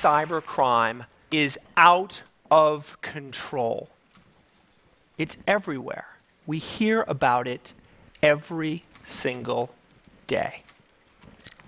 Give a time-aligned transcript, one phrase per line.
[0.00, 3.90] cybercrime is out of control.
[5.18, 6.06] It's everywhere.
[6.46, 7.74] We hear about it
[8.22, 9.74] every single
[10.26, 10.62] day.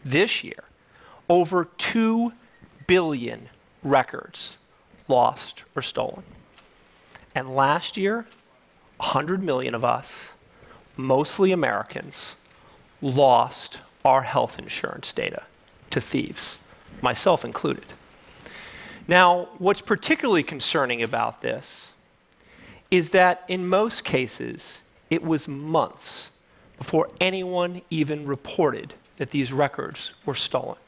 [0.03, 0.65] This year,
[1.29, 2.33] over 2
[2.87, 3.51] billion
[3.83, 4.57] records
[5.09, 6.23] lost or stolen.
[7.35, 8.27] And last year,
[8.97, 10.33] 100 million of us,
[10.97, 12.37] mostly Americans,
[13.03, 15.43] lost our health insurance data
[15.91, 16.59] to thieves,
[17.03, 17.93] myself included.
[19.09, 21.93] Now, what's particularly concerning about this
[22.91, 24.81] is that in most cases,
[25.11, 26.31] it was months
[26.79, 30.79] before anyone even reported that these records were stolen.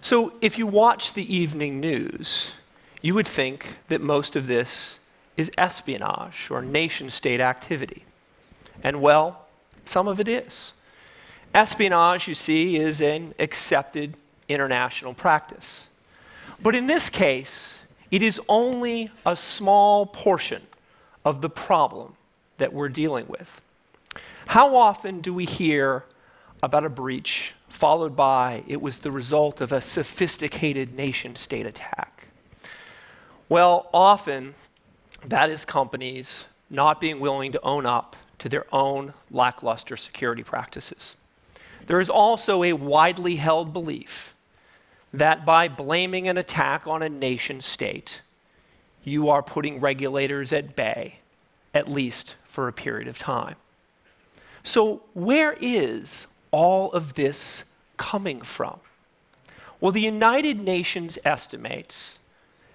[0.00, 2.52] So, if you watch the evening news,
[3.02, 4.98] you would think that most of this
[5.36, 8.04] is espionage or nation state activity.
[8.82, 9.46] And well,
[9.84, 10.72] some of it is.
[11.54, 14.14] Espionage, you see, is an accepted
[14.48, 15.86] international practice.
[16.62, 20.62] But in this case, it is only a small portion
[21.24, 22.14] of the problem
[22.58, 23.60] that we're dealing with.
[24.46, 26.04] How often do we hear
[26.62, 32.28] about a breach followed by it was the result of a sophisticated nation state attack?
[33.48, 34.54] Well, often
[35.24, 41.16] that is companies not being willing to own up to their own lackluster security practices.
[41.86, 44.34] There is also a widely held belief
[45.12, 48.22] that by blaming an attack on a nation state,
[49.04, 51.20] you are putting regulators at bay,
[51.72, 53.56] at least for a period of time.
[54.62, 57.64] So, where is all of this
[57.96, 58.80] coming from?
[59.80, 62.18] Well, the United Nations estimates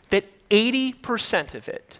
[0.09, 1.97] that 80% of it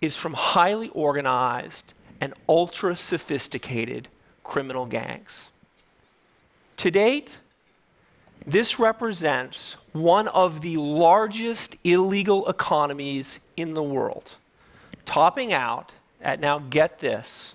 [0.00, 4.08] is from highly organized and ultra sophisticated
[4.42, 5.48] criminal gangs.
[6.78, 7.38] To date,
[8.46, 14.36] this represents one of the largest illegal economies in the world,
[15.04, 17.54] topping out at now get this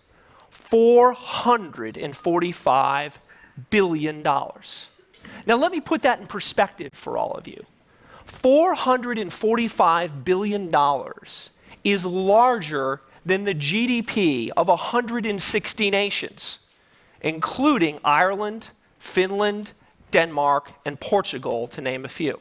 [0.54, 3.14] $445
[3.70, 4.22] billion.
[4.22, 7.66] Now, let me put that in perspective for all of you.
[8.28, 10.76] $445 billion
[11.84, 16.60] is larger than the GDP of 160 nations,
[17.22, 18.68] including Ireland,
[19.00, 19.72] Finland,
[20.12, 22.40] Denmark, and Portugal, to name a few.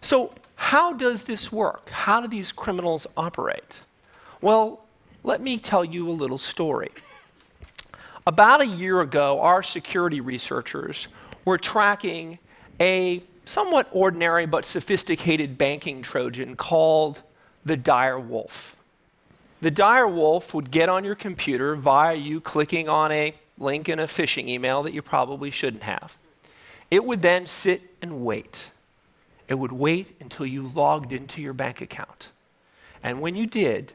[0.00, 1.90] So, how does this work?
[1.90, 3.78] How do these criminals operate?
[4.40, 4.84] Well,
[5.22, 6.90] let me tell you a little story.
[8.26, 11.08] About a year ago, our security researchers
[11.44, 12.38] were tracking
[12.80, 17.20] a somewhat ordinary but sophisticated banking Trojan called
[17.64, 18.76] the Dyre Wolf.
[19.60, 23.98] The Dyre Wolf would get on your computer via you clicking on a link in
[23.98, 26.16] a phishing email that you probably shouldn't have.
[26.90, 28.70] It would then sit and wait.
[29.48, 32.28] It would wait until you logged into your bank account.
[33.02, 33.92] And when you did,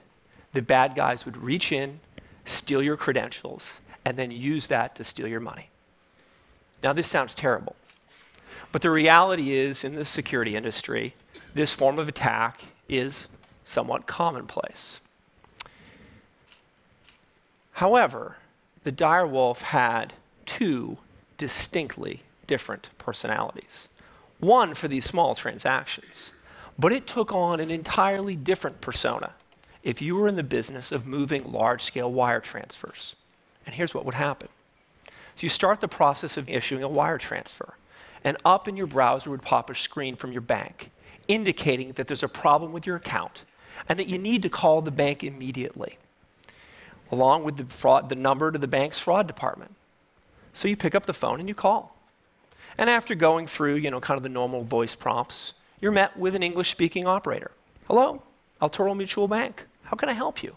[0.54, 2.00] the bad guys would reach in,
[2.46, 5.70] steal your credentials, and then use that to steal your money.
[6.82, 7.76] Now, this sounds terrible.
[8.72, 11.16] But the reality is, in the security industry,
[11.54, 13.28] this form of attack is
[13.64, 15.00] somewhat commonplace.
[17.74, 18.38] However,
[18.84, 20.14] the Dyre Wolf had
[20.46, 20.98] two
[21.38, 23.88] distinctly different personalities.
[24.40, 26.34] One for these small transactions,
[26.78, 29.34] but it took on an entirely different persona
[29.84, 33.16] if you were in the business of moving large scale wire transfers.
[33.66, 34.50] And here's what would happen.
[35.06, 37.76] So you start the process of issuing a wire transfer,
[38.24, 40.92] and up in your browser would pop a screen from your bank
[41.28, 43.44] indicating that there's a problem with your account
[43.88, 45.98] and that you need to call the bank immediately
[47.12, 49.76] along with the, fraud, the number to the bank's fraud department.
[50.54, 51.96] So you pick up the phone and you call.
[52.78, 56.36] And after going through, you know, kind of the normal voice prompts, you're met with
[56.36, 57.52] an English speaking operator.
[57.88, 58.22] Hello,
[58.62, 59.66] Altoro Mutual Bank.
[59.84, 60.56] How can I help you?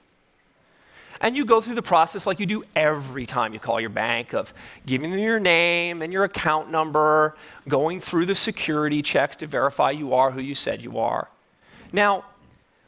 [1.21, 4.35] And you go through the process like you do every time you call your bank
[4.35, 4.53] of
[4.85, 7.37] giving them your name and your account number,
[7.69, 11.29] going through the security checks to verify you are who you said you are.
[11.93, 12.25] Now,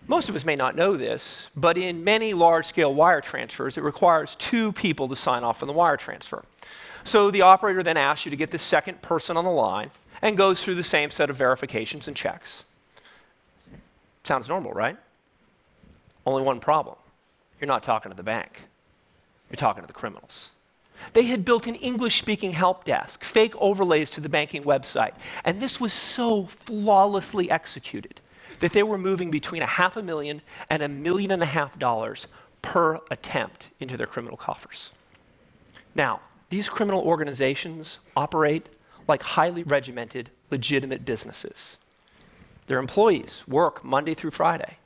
[0.06, 3.82] most of us may not know this, but in many large scale wire transfers, it
[3.82, 6.44] requires two people to sign off on the wire transfer.
[7.04, 9.90] So the operator then asks you to get the second person on the line
[10.22, 12.64] and goes through the same set of verifications and checks.
[14.24, 14.96] Sounds normal, right?
[16.26, 16.96] Only one problem
[17.60, 18.62] you're not talking to the bank,
[19.50, 20.50] you're talking to the criminals.
[21.12, 25.12] They had built an English speaking help desk, fake overlays to the banking website,
[25.44, 28.20] and this was so flawlessly executed
[28.60, 31.78] that they were moving between a half a million and a million and a half
[31.78, 32.26] dollars
[32.62, 34.90] per attempt into their criminal coffers.
[35.94, 36.20] Now,
[36.50, 38.68] these criminal organizations operate
[39.06, 41.76] like highly regimented legitimate businesses.
[42.66, 44.78] Their employees work Monday through Friday.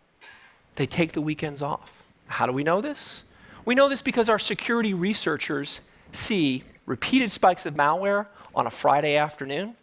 [0.75, 2.03] They take the weekends off.
[2.27, 3.23] How do we know this?
[3.65, 5.81] We know this because our security researchers
[6.13, 9.75] see repeated spikes of malware on a Friday afternoon.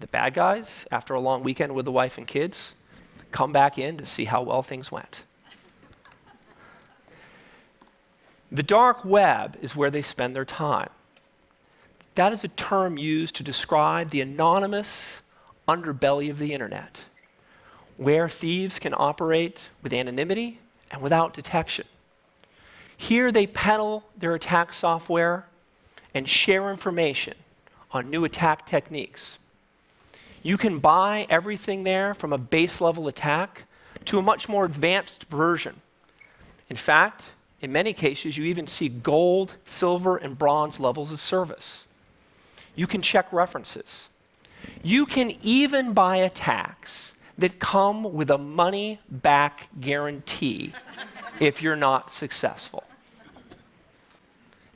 [0.00, 2.74] The bad guys, after a long weekend with the wife and kids,
[3.32, 5.22] come back in to see how well things went.
[8.52, 10.90] The dark web is where they spend their time.
[12.16, 15.20] That is a term used to describe the anonymous
[15.68, 17.04] underbelly of the internet,
[17.96, 20.58] where thieves can operate with anonymity
[20.90, 21.86] and without detection.
[23.00, 25.46] Here they peddle their attack software
[26.12, 27.32] and share information
[27.92, 29.38] on new attack techniques.
[30.42, 33.64] You can buy everything there from a base level attack
[34.04, 35.80] to a much more advanced version.
[36.68, 37.30] In fact,
[37.62, 41.86] in many cases, you even see gold, silver, and bronze levels of service.
[42.76, 44.10] You can check references.
[44.82, 50.74] You can even buy attacks that come with a money back guarantee
[51.40, 52.84] if you're not successful.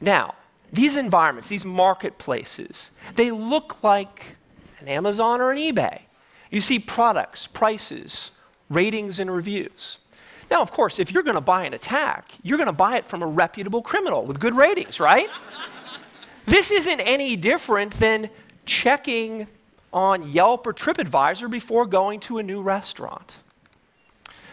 [0.04, 0.34] Now,
[0.70, 4.36] these environments, these marketplaces, they look like
[4.78, 6.02] an Amazon or an eBay.
[6.50, 8.30] You see products, prices,
[8.68, 9.96] ratings, and reviews.
[10.50, 13.06] Now, of course, if you're going to buy an attack, you're going to buy it
[13.06, 15.30] from a reputable criminal with good ratings, right?
[16.44, 18.28] this isn't any different than
[18.66, 19.46] checking
[19.90, 23.36] on Yelp or TripAdvisor before going to a new restaurant.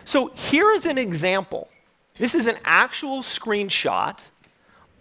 [0.06, 1.68] So here is an example.
[2.16, 4.18] This is an actual screenshot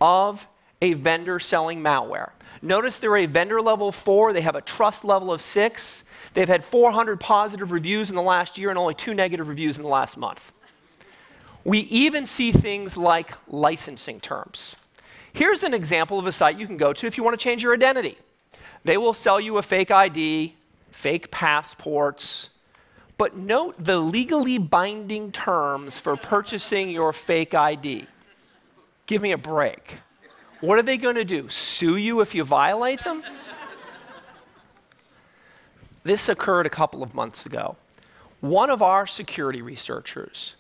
[0.01, 0.49] of
[0.83, 2.31] a vendor selling malware.
[2.63, 6.05] Notice they're a vendor level four, they have a trust level of six.
[6.35, 9.83] They've had 400 positive reviews in the last year and only two negative reviews in
[9.83, 10.53] the last month.
[11.65, 14.77] We even see things like licensing terms.
[15.33, 17.63] Here's an example of a site you can go to if you want to change
[17.63, 18.17] your identity.
[18.85, 20.55] They will sell you a fake ID,
[20.91, 22.49] fake passports,
[23.19, 28.07] but note the legally binding terms for purchasing your fake ID.
[29.11, 29.95] Give me a break.
[30.61, 31.49] What are they going to do?
[31.49, 33.25] Sue you if you violate them?
[36.05, 37.75] this occurred a couple of months ago.
[38.39, 40.55] One of our security researchers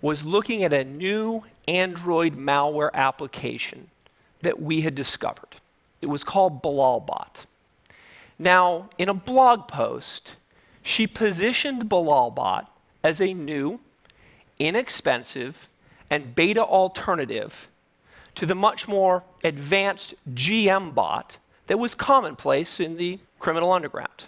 [0.00, 3.90] was looking at a new Android malware application
[4.42, 5.56] that we had discovered.
[6.00, 7.46] It was called Bilalbot.
[8.38, 10.36] Now, in a blog post,
[10.84, 12.68] she positioned Bilalbot
[13.02, 13.80] as a new,
[14.60, 15.68] inexpensive,
[16.08, 17.66] and beta alternative
[18.38, 24.26] to the much more advanced GM bot that was commonplace in the criminal underground.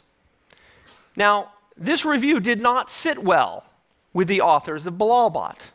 [1.15, 3.67] Now, this review did not sit well
[4.13, 5.71] with the authors of Bilalbot.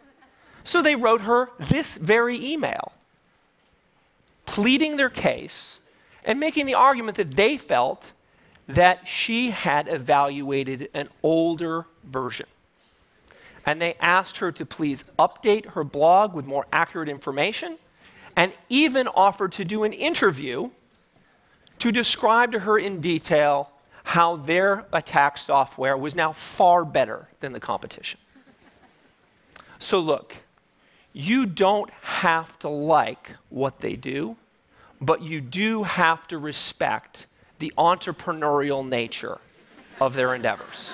[0.65, 2.91] So they wrote her this very email,
[4.45, 5.79] pleading their case
[6.25, 8.11] and making the argument that they felt
[8.67, 12.47] that she had evaluated an older version.
[13.65, 17.77] And they asked her to please update her blog with more accurate information
[18.35, 20.69] and even offered to do an interview
[21.79, 23.71] to describe to her in detail
[24.03, 28.19] how their attack software was now far better than the competition.
[29.79, 30.35] So, look,
[31.11, 34.37] you don't have to like what they do,
[35.01, 37.25] but you do have to respect
[37.59, 39.39] the entrepreneurial nature
[39.99, 40.93] of their endeavors.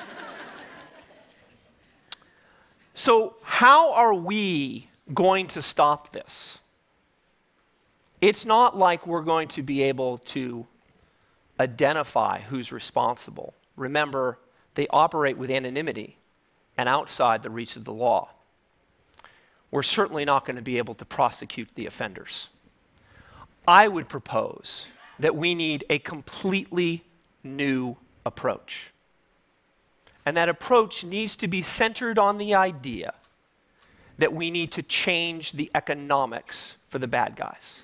[2.94, 6.60] So, how are we going to stop this?
[8.22, 10.68] It's not like we're going to be able to
[11.60, 13.56] identify who's responsible.
[13.76, 14.38] Remember,
[14.76, 16.18] they operate with anonymity
[16.78, 18.30] and outside the reach of the law.
[19.72, 22.50] We're certainly not going to be able to prosecute the offenders.
[23.68, 24.88] I would propose
[25.20, 27.04] that we need a completely
[27.44, 28.92] new approach.
[30.26, 33.14] And that approach needs to be centered on the idea
[34.18, 37.84] that we need to change the economics for the bad guys.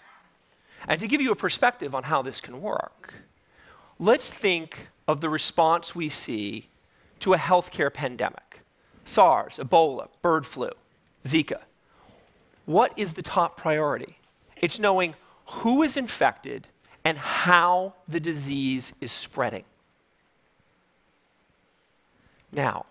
[0.87, 3.13] And to give you a perspective on how this can work,
[3.99, 6.69] let's think of the response we see
[7.19, 8.61] to a healthcare pandemic
[9.05, 10.69] SARS, Ebola, bird flu,
[11.23, 11.61] Zika.
[12.65, 14.17] What is the top priority?
[14.57, 15.15] It's knowing
[15.47, 16.67] who is infected
[17.05, 19.63] and how the disease is spreading.
[22.51, 22.85] Now,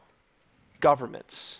[0.81, 1.59] governments,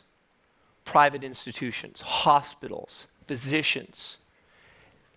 [0.87, 4.19] private institutions, hospitals, physicians,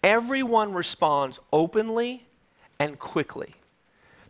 [0.04, 2.26] everyone responds openly
[2.80, 3.56] and quickly.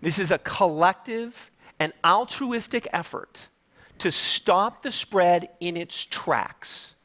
[0.02, 3.48] This is a collective and altruistic effort
[4.00, 6.96] to stop the spread in its tracks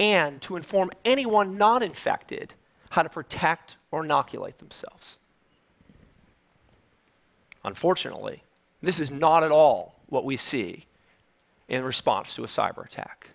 [0.00, 2.54] and to inform anyone not infected
[2.90, 5.18] how to protect or inoculate themselves.
[7.64, 8.42] Unfortunately,
[8.80, 10.86] This is not at all what we see
[11.68, 13.30] in response to a cyber attack.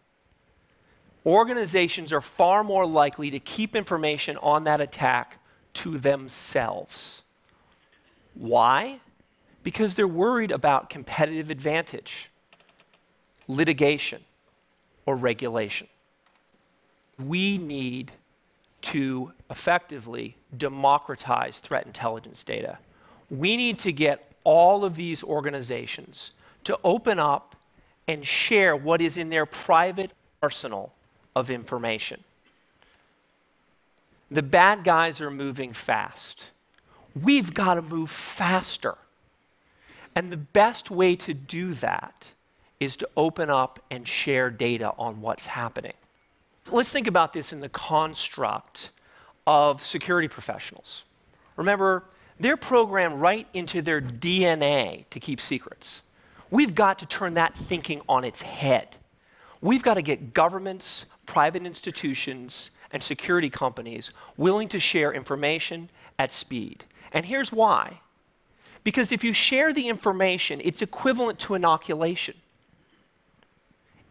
[1.26, 5.40] Organizations are far more likely to keep information on that attack
[5.76, 7.22] to themselves.
[8.34, 9.00] Why?
[9.64, 12.30] Because they're worried about competitive advantage,
[13.48, 14.22] litigation,
[15.06, 15.88] or regulation.
[17.18, 18.12] We need
[18.82, 22.80] to effectively democratize threat intelligence data.
[23.30, 26.32] We need to get all of these organizations
[26.66, 27.56] to open up
[28.10, 30.12] and share what is in their private
[30.42, 30.94] arsenal
[31.36, 32.24] of information.
[34.30, 36.48] The bad guys are moving fast.
[37.20, 38.96] We've got to move faster.
[40.16, 42.30] And the best way to do that
[42.80, 45.94] is to open up and share data on what's happening.
[46.72, 48.90] Let's think about this in the construct
[49.46, 51.04] of security professionals.
[51.56, 52.04] Remember,
[52.40, 56.02] they're programmed right into their DNA to keep secrets.
[56.50, 58.98] We've got to turn that thinking on its head.
[59.62, 65.90] We've got to get governments, private institutions, and security companies willing to share information
[66.20, 66.86] at speed.
[67.12, 68.00] And here's why.
[68.84, 72.36] Because if you share the information, it's equivalent to inoculation.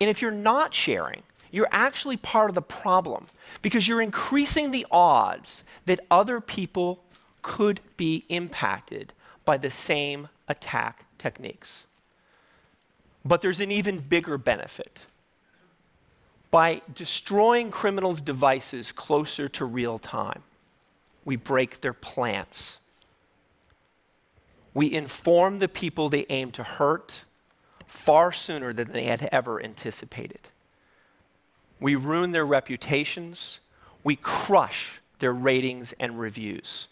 [0.00, 3.26] And if you're not sharing, you're actually part of the problem
[3.60, 7.04] because you're increasing the odds that other people
[7.42, 9.12] could be impacted
[9.44, 11.84] by the same attack techniques.
[13.24, 15.06] But there's an even bigger benefit.
[16.52, 20.42] By destroying criminals' devices closer to real time,
[21.24, 22.78] we break their plans.
[24.74, 27.22] We inform the people they aim to hurt
[27.86, 30.50] far sooner than they had ever anticipated.
[31.80, 33.60] We ruin their reputations.
[34.04, 36.88] We crush their ratings and reviews.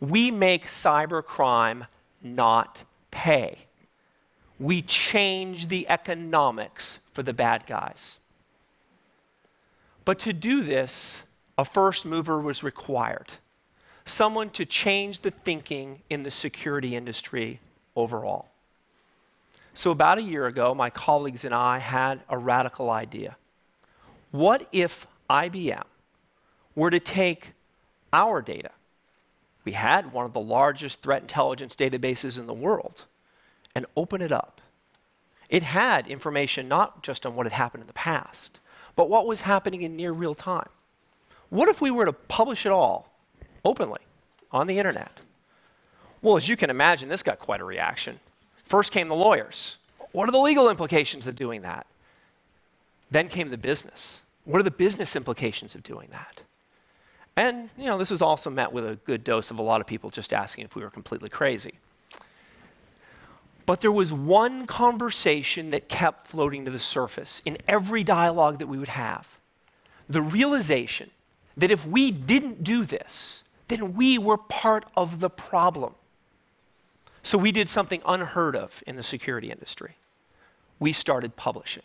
[0.00, 1.86] We make cybercrime
[2.22, 3.66] not pay.
[4.58, 8.16] We change the economics for the bad guys.
[10.06, 11.24] But to do this,
[11.58, 13.32] a first mover was required
[14.08, 17.58] someone to change the thinking in the security industry
[17.96, 18.46] overall.
[19.74, 23.36] So, about a year ago, my colleagues and I had a radical idea.
[24.30, 25.82] What if IBM
[26.76, 27.48] were to take
[28.12, 28.70] our data?
[29.64, 33.06] We had one of the largest threat intelligence databases in the world
[33.74, 34.60] and open it up.
[35.48, 38.60] It had information not just on what had happened in the past,
[38.96, 40.68] but what was happening in near real time.
[41.50, 43.12] What if we were to publish it all
[43.64, 44.00] openly
[44.50, 45.20] on the internet?
[46.22, 48.18] Well, as you can imagine, this got quite a reaction.
[48.64, 49.76] First came the lawyers.
[50.10, 51.86] What are the legal implications of doing that?
[53.10, 54.22] Then came the business.
[54.44, 56.42] What are the business implications of doing that?
[57.36, 59.86] And, you know, this was also met with a good dose of a lot of
[59.86, 61.74] people just asking if we were completely crazy.
[63.66, 68.68] But there was one conversation that kept floating to the surface in every dialogue that
[68.68, 69.36] we would have
[70.08, 71.10] the realization
[71.56, 75.94] that if we didn't do this, then we were part of the problem.
[77.22, 79.96] So we did something unheard of in the security industry.
[80.78, 81.82] We started publishing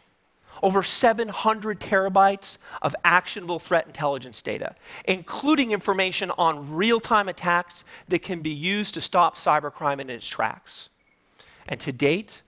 [0.62, 8.22] over 700 terabytes of actionable threat intelligence data, including information on real time attacks that
[8.22, 10.90] can be used to stop cybercrime in its tracks.
[11.68, 12.42] And to date,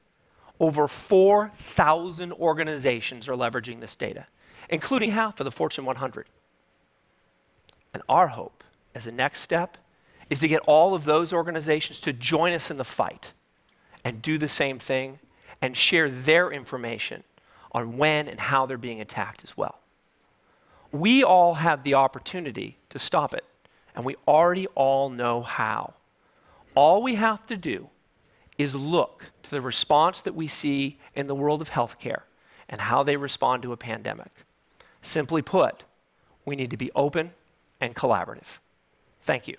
[0.59, 4.27] over 4,000 organizations are leveraging this data,
[4.69, 6.27] including half of the Fortune 100.
[7.93, 8.63] And our hope
[8.95, 9.77] as a next step
[10.29, 13.33] is to get all of those organizations to join us in the fight
[14.03, 15.19] and do the same thing
[15.61, 17.23] and share their information
[17.71, 19.79] on when and how they're being attacked as well.
[20.91, 23.45] We all have the opportunity to stop it,
[23.95, 25.93] and we already all know how.
[26.75, 27.89] All we have to do
[28.57, 32.21] is look to the response that we see in the world of healthcare
[32.69, 34.31] and how they respond to a pandemic.
[35.01, 35.83] Simply put,
[36.45, 37.31] we need to be open
[37.79, 38.59] and collaborative.
[39.21, 39.57] Thank you.